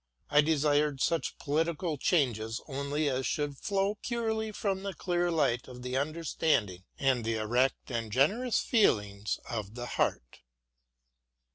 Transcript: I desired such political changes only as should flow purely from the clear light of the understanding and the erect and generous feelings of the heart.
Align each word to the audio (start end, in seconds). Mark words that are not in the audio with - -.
I 0.31 0.41
desired 0.41 0.99
such 0.99 1.37
political 1.37 1.95
changes 1.95 2.59
only 2.67 3.07
as 3.07 3.27
should 3.27 3.59
flow 3.59 3.99
purely 4.01 4.51
from 4.51 4.81
the 4.81 4.95
clear 4.95 5.29
light 5.29 5.67
of 5.67 5.83
the 5.83 5.95
understanding 5.95 6.85
and 6.97 7.23
the 7.23 7.35
erect 7.35 7.91
and 7.91 8.11
generous 8.11 8.61
feelings 8.61 9.39
of 9.47 9.75
the 9.75 9.85
heart. 10.01 10.39